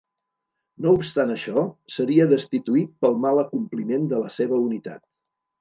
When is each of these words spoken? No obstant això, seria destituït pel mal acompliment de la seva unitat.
No 0.85 0.93
obstant 0.99 1.33
això, 1.33 1.65
seria 1.97 2.27
destituït 2.33 2.97
pel 3.05 3.21
mal 3.27 3.45
acompliment 3.45 4.11
de 4.15 4.23
la 4.27 4.37
seva 4.41 4.63
unitat. 4.71 5.07